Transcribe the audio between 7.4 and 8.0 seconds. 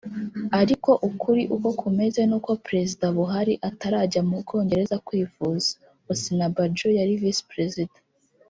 Perezida